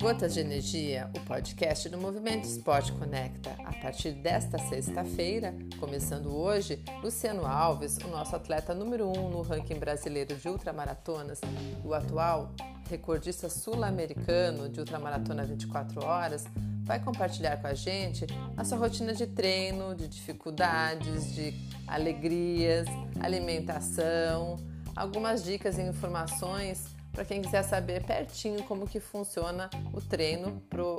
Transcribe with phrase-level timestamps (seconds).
[0.00, 3.54] Gotas de Energia, o podcast do Movimento Esporte Conecta.
[3.64, 9.78] A partir desta sexta-feira, começando hoje, Luciano Alves, o nosso atleta número um no ranking
[9.78, 11.40] brasileiro de ultramaratonas,
[11.84, 12.54] o atual
[12.88, 16.46] recordista sul-americano de ultramaratona 24 horas,
[16.84, 18.26] vai compartilhar com a gente
[18.56, 21.54] a sua rotina de treino, de dificuldades, de
[21.86, 22.86] alegrias,
[23.20, 24.56] alimentação,
[24.98, 30.98] algumas dicas e informações para quem quiser saber pertinho como que funciona o treino pro,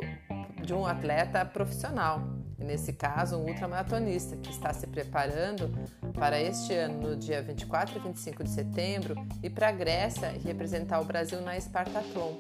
[0.64, 2.22] de um atleta profissional.
[2.58, 5.70] Nesse caso, um ultramaratonista que está se preparando
[6.14, 10.40] para este ano, no dia 24 e 25 de setembro, ir para a Grécia e
[10.40, 12.34] representar o Brasil na Spartathlon,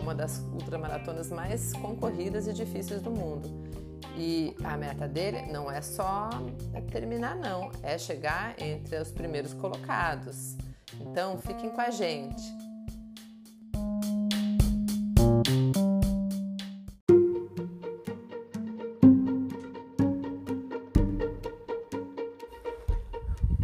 [0.00, 3.48] uma das ultramaratonas mais concorridas e difíceis do mundo.
[4.16, 6.30] E a meta dele não é só
[6.90, 10.56] terminar, não, é chegar entre os primeiros colocados.
[10.98, 12.42] Então, fiquem com a gente.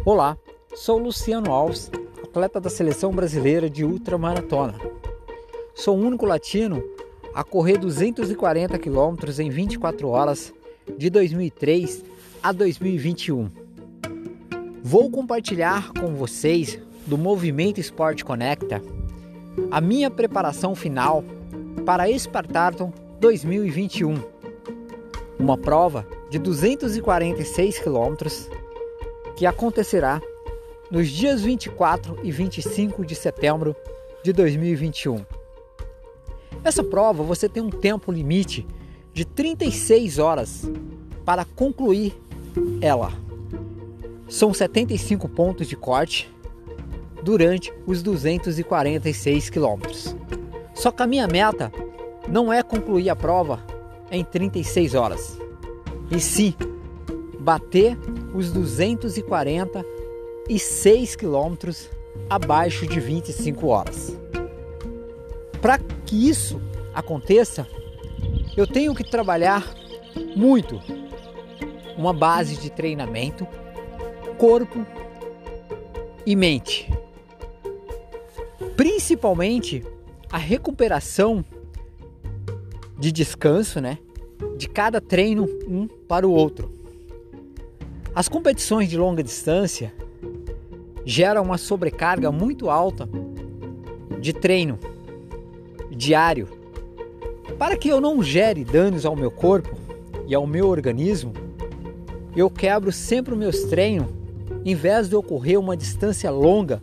[0.05, 0.37] Olá,
[0.73, 1.91] sou Luciano Alves,
[2.23, 4.75] atleta da seleção brasileira de ultramaratona.
[5.75, 6.81] Sou o único latino
[7.33, 10.53] a correr 240 quilômetros em 24 horas
[10.97, 12.05] de 2003
[12.41, 13.49] a 2021.
[14.81, 18.81] Vou compartilhar com vocês do Movimento Esporte Conecta
[19.71, 21.23] a minha preparação final
[21.85, 24.21] para a Espartaton 2021,
[25.39, 28.49] uma prova de 246 quilômetros
[29.35, 30.21] que acontecerá
[30.91, 33.75] nos dias 24 e 25 de setembro
[34.23, 35.25] de 2021.
[36.63, 38.67] Essa prova você tem um tempo limite
[39.13, 40.69] de 36 horas
[41.25, 42.15] para concluir
[42.81, 43.11] ela.
[44.27, 46.29] São 75 pontos de corte
[47.27, 50.15] durante os 246 quilômetros.
[50.73, 51.69] Só que a minha meta
[52.25, 53.61] não é concluir a prova
[54.09, 55.37] em 36 horas,
[56.09, 56.55] e sim
[57.37, 57.97] bater
[58.33, 61.89] os 246 quilômetros
[62.29, 64.17] abaixo de 25 horas.
[65.61, 66.61] Para que isso
[66.93, 67.67] aconteça,
[68.55, 69.69] eu tenho que trabalhar
[70.33, 70.79] muito
[71.97, 73.45] uma base de treinamento,
[74.37, 74.87] corpo
[76.25, 76.89] e mente.
[78.77, 79.83] Principalmente
[80.31, 81.43] a recuperação
[82.95, 83.97] de descanso, né?
[84.55, 86.71] De cada treino um para o outro.
[88.13, 89.91] As competições de longa distância
[91.03, 93.09] geram uma sobrecarga muito alta
[94.21, 94.77] de treino
[95.89, 96.47] diário.
[97.57, 99.75] Para que eu não gere danos ao meu corpo
[100.27, 101.33] e ao meu organismo,
[102.35, 104.07] eu quebro sempre os meus treinos
[104.63, 106.79] em vez de ocorrer uma distância longa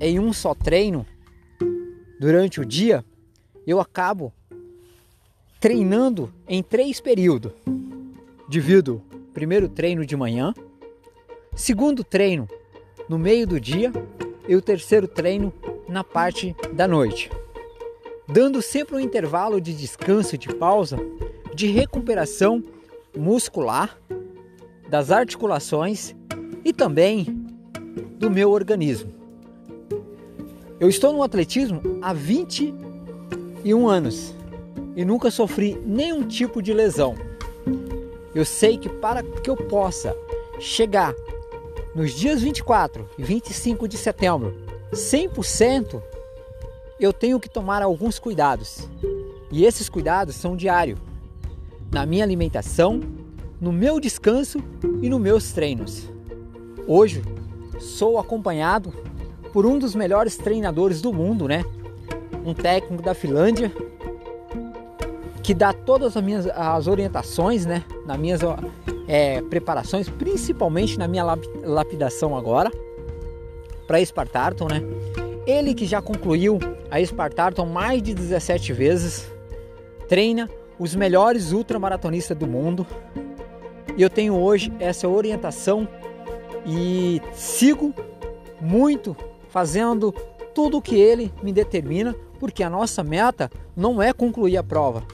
[0.00, 1.06] em um só treino
[2.18, 3.04] durante o dia,
[3.66, 4.32] eu acabo
[5.60, 7.52] treinando em três períodos.
[8.48, 9.02] Divido
[9.32, 10.54] primeiro treino de manhã,
[11.54, 12.48] segundo treino
[13.08, 13.92] no meio do dia
[14.46, 15.52] e o terceiro treino
[15.88, 17.30] na parte da noite,
[18.28, 20.98] dando sempre um intervalo de descanso, de pausa,
[21.54, 22.62] de recuperação
[23.16, 23.98] muscular,
[24.88, 26.14] das articulações
[26.64, 27.24] e também
[28.18, 29.23] do meu organismo.
[30.80, 34.34] Eu estou no atletismo há 21 anos
[34.96, 37.14] e nunca sofri nenhum tipo de lesão.
[38.34, 40.16] Eu sei que para que eu possa
[40.58, 41.14] chegar
[41.94, 44.52] nos dias 24 e 25 de setembro
[44.92, 46.02] 100%,
[46.98, 48.88] eu tenho que tomar alguns cuidados.
[49.52, 50.98] E esses cuidados são diários.
[51.92, 53.00] Na minha alimentação,
[53.60, 54.58] no meu descanso
[55.00, 56.08] e nos meus treinos.
[56.86, 57.22] Hoje
[57.78, 58.92] sou acompanhado
[59.54, 61.64] por um dos melhores treinadores do mundo, né?
[62.44, 63.70] Um técnico da Finlândia
[65.44, 68.40] que dá todas as minhas as orientações, né, nas minhas
[69.06, 71.22] é, preparações, principalmente na minha
[71.62, 72.68] lapidação agora
[73.86, 74.82] para Espartarton, né?
[75.46, 76.58] Ele que já concluiu
[76.90, 79.30] a Espartarton mais de 17 vezes,
[80.08, 80.50] treina
[80.80, 82.84] os melhores ultramaratonistas do mundo.
[83.96, 85.86] E eu tenho hoje essa orientação
[86.66, 87.94] e sigo
[88.60, 89.14] muito
[89.54, 90.12] fazendo
[90.52, 95.04] tudo o que ele me determina, porque a nossa meta não é concluir a prova,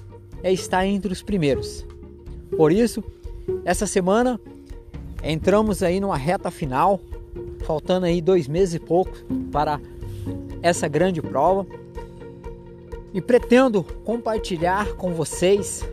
[0.43, 1.87] é estar entre os primeiros.
[2.57, 3.05] Por isso,
[3.67, 4.41] essa semana
[5.23, 6.99] entramos aí numa reta final,
[7.67, 9.13] faltando aí dois meses e pouco
[9.53, 9.79] para
[10.63, 11.67] essa grande prova.
[13.13, 15.87] E pretendo compartilhar com vocês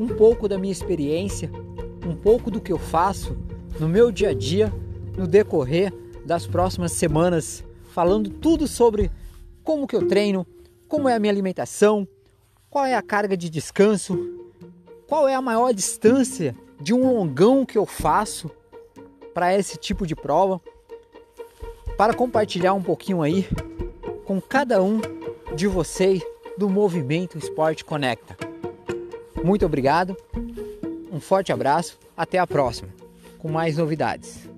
[0.00, 1.48] um pouco da minha experiência,
[2.04, 3.36] um pouco do que eu faço
[3.78, 4.72] no meu dia a dia
[5.16, 5.92] no decorrer
[6.26, 7.62] das próximas semanas
[7.94, 9.08] falando tudo sobre
[9.62, 10.44] como que eu treino,
[10.88, 12.08] como é a minha alimentação,
[12.68, 14.18] qual é a carga de descanso,
[15.06, 18.50] qual é a maior distância de um longão que eu faço
[19.32, 20.60] para esse tipo de prova,
[21.96, 23.46] para compartilhar um pouquinho aí
[24.24, 25.00] com cada um
[25.54, 26.20] de vocês
[26.58, 28.36] do movimento Esporte Conecta.
[29.44, 30.16] Muito obrigado,
[31.12, 32.88] um forte abraço, até a próxima,
[33.38, 34.52] com mais novidades.